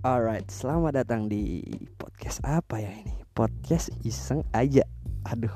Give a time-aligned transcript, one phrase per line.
[0.00, 1.60] Alright, selamat datang di
[2.00, 3.20] podcast apa ya ini?
[3.36, 4.80] Podcast iseng aja.
[5.28, 5.52] Aduh,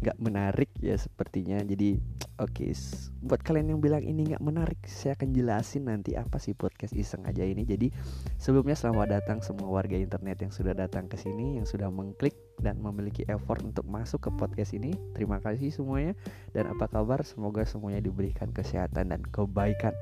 [0.00, 1.60] nggak menarik ya sepertinya.
[1.60, 2.00] Jadi,
[2.40, 6.56] oke, s- buat kalian yang bilang ini nggak menarik, saya akan jelasin nanti apa sih
[6.56, 7.68] podcast iseng aja ini.
[7.68, 7.92] Jadi,
[8.40, 12.32] sebelumnya selamat datang semua warga internet yang sudah datang ke sini, yang sudah mengklik
[12.64, 14.96] dan memiliki effort untuk masuk ke podcast ini.
[15.12, 16.16] Terima kasih semuanya.
[16.56, 17.20] Dan apa kabar?
[17.22, 19.92] Semoga semuanya diberikan kesehatan dan kebaikan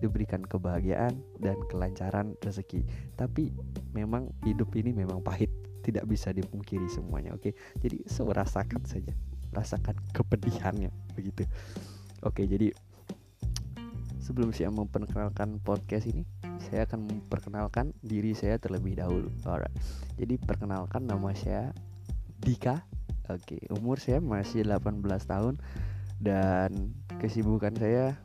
[0.00, 1.12] diberikan kebahagiaan
[1.44, 2.82] dan kelancaran rezeki.
[3.20, 3.52] Tapi
[3.92, 5.52] memang hidup ini memang pahit,
[5.84, 7.36] tidak bisa dipungkiri semuanya.
[7.36, 7.52] Oke,
[7.84, 9.12] jadi so rasakan saja,
[9.50, 11.46] rasakan kepedihannya begitu.
[12.22, 12.70] Oke, jadi
[14.20, 16.22] sebelum saya memperkenalkan podcast ini,
[16.70, 19.32] saya akan memperkenalkan diri saya terlebih dahulu.
[19.48, 19.72] Alright.
[20.20, 21.74] Jadi perkenalkan nama saya
[22.40, 22.84] Dika.
[23.30, 25.54] Oke, umur saya masih 18 tahun
[26.20, 28.18] dan kesibukan saya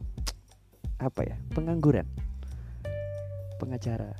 [0.99, 2.07] apa ya pengangguran
[3.59, 4.15] pengacara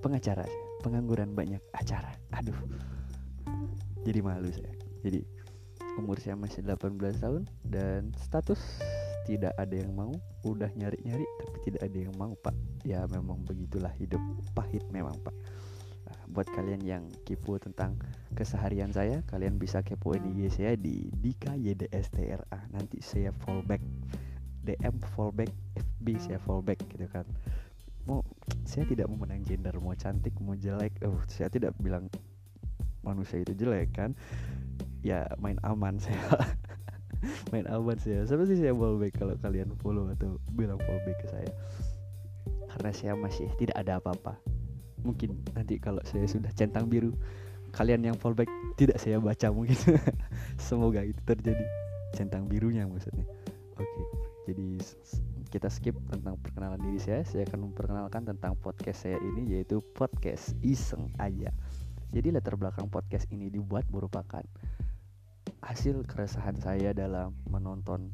[0.00, 0.44] pengacara
[0.80, 2.56] pengangguran banyak acara aduh
[4.04, 4.72] jadi malu saya
[5.04, 5.20] jadi
[5.98, 8.58] umur saya masih 18 tahun dan status
[9.24, 10.12] tidak ada yang mau.
[10.44, 12.54] Udah nyari-nyari tapi tidak ada yang mau pak.
[12.84, 14.20] Ya memang begitulah hidup
[14.52, 15.32] pahit memang pak.
[16.04, 17.96] Nah, buat kalian yang kepo tentang
[18.36, 23.80] keseharian saya kalian bisa kepoin IG saya di Dika YDSTRA nanti saya fallback
[24.64, 27.24] DM fallback FB saya fallback gitu kan.
[28.04, 28.20] Mau
[28.68, 30.92] saya tidak mau menang gender mau cantik mau jelek.
[31.08, 32.12] Oh saya tidak bilang
[33.04, 34.16] manusia itu jelek kan
[35.04, 36.16] ya main aman saya
[37.52, 41.52] main aman saya sama sih saya fallback kalau kalian follow atau bilang fallback ke saya?
[42.74, 44.34] Karena saya masih tidak ada apa-apa.
[45.04, 47.12] Mungkin nanti kalau saya sudah centang biru
[47.70, 48.48] kalian yang fallback
[48.80, 49.76] tidak saya baca mungkin.
[50.66, 51.64] Semoga itu terjadi.
[52.16, 53.28] Centang birunya maksudnya.
[53.78, 54.76] Oke jadi
[55.48, 57.24] kita skip tentang perkenalan diri saya.
[57.24, 61.48] Saya akan memperkenalkan tentang podcast saya ini yaitu podcast iseng aja.
[62.12, 64.44] Jadi latar belakang podcast ini dibuat merupakan
[65.74, 68.06] hasil keresahan saya dalam menonton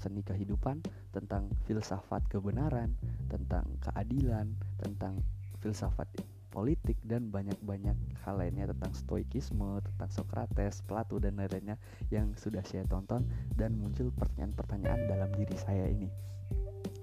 [0.00, 0.80] seni kehidupan
[1.12, 2.96] tentang filsafat kebenaran
[3.28, 5.20] tentang keadilan tentang
[5.60, 6.08] filsafat
[6.48, 7.92] politik dan banyak-banyak
[8.24, 11.76] hal lainnya tentang stoikisme, tentang Socrates, Plato dan lain-lainnya
[12.08, 13.28] yang sudah saya tonton
[13.60, 16.08] dan muncul pertanyaan-pertanyaan dalam diri saya ini.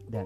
[0.09, 0.25] Dan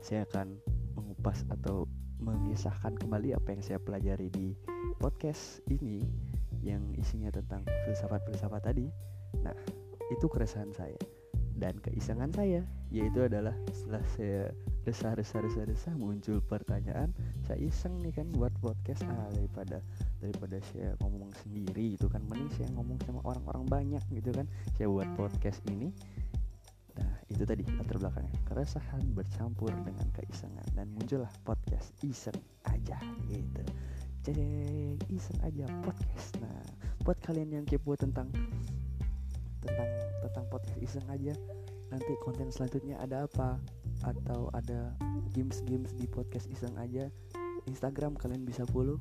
[0.00, 0.56] saya akan
[0.96, 1.84] mengupas atau
[2.16, 4.56] mengisahkan kembali apa yang saya pelajari di
[4.96, 6.00] podcast ini
[6.64, 8.88] yang isinya tentang filsafat-filsafat tadi.
[9.44, 9.56] Nah,
[10.08, 10.98] itu keresahan saya
[11.58, 14.54] dan keisengan saya yaitu adalah setelah saya
[14.86, 17.12] resah resah resah resah muncul pertanyaan
[17.44, 19.82] saya iseng nih kan buat podcast ah daripada
[20.22, 24.46] daripada saya ngomong sendiri itu kan mending saya ngomong sama orang-orang banyak gitu kan
[24.78, 25.92] saya buat podcast ini.
[26.96, 32.38] Nah itu tadi latar belakangnya keresahan bercampur dengan keisengan dan muncullah podcast iseng
[32.70, 32.96] aja
[33.28, 33.62] gitu.
[34.24, 34.38] Cek
[35.12, 36.38] iseng aja podcast.
[36.40, 36.64] Nah
[37.04, 38.32] buat kalian yang kepo tentang
[39.62, 39.88] tentang
[40.24, 41.34] tentang podcast iseng aja.
[41.88, 43.56] Nanti konten selanjutnya ada apa?
[44.04, 44.94] Atau ada
[45.32, 47.08] games-games di podcast iseng aja?
[47.68, 48.96] Instagram kalian bisa follow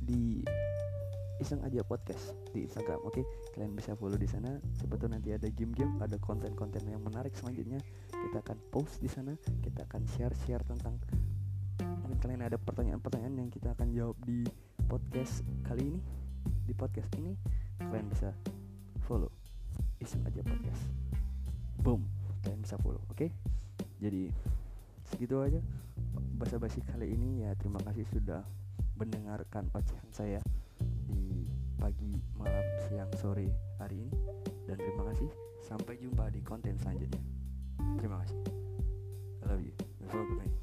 [0.00, 0.44] di
[1.40, 3.24] iseng aja podcast di Instagram oke?
[3.56, 4.60] Kalian bisa follow di sana.
[4.76, 7.80] Sebetulnya nanti ada game-game ada konten-konten yang menarik selanjutnya.
[8.12, 9.32] Kita akan post di sana.
[9.64, 11.00] Kita akan share-share tentang
[11.80, 12.44] mungkin kalian.
[12.44, 14.44] Ada pertanyaan-pertanyaan yang kita akan jawab di
[14.84, 16.00] podcast kali ini.
[16.68, 17.32] Di podcast ini
[17.80, 18.36] kalian bisa
[19.08, 19.39] follow
[20.00, 20.82] iseng aja podcast.
[21.80, 23.28] Boom kalian bisa follow oke?
[24.00, 24.32] Jadi
[25.04, 25.60] segitu aja
[26.40, 27.44] basa-basi kali ini.
[27.44, 28.42] Ya terima kasih sudah
[28.96, 30.40] mendengarkan ocehan saya
[31.08, 31.44] di
[31.76, 34.12] pagi malam siang sore hari ini.
[34.64, 35.28] Dan terima kasih.
[35.60, 37.20] Sampai jumpa di konten selanjutnya.
[38.00, 38.38] Terima kasih.
[39.40, 39.72] I love you.
[40.10, 40.59] Night